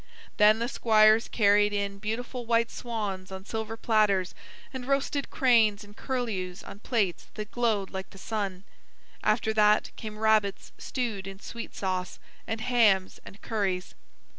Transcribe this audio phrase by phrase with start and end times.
[0.37, 4.33] Then the squires carried in beautiful white swans on silver platters,
[4.73, 8.63] and roasted cranes and curlews on plates that glowed like the sun.
[9.21, 12.17] After that came rabbits stewed in sweet sauce,
[12.47, 13.93] and hams and curries.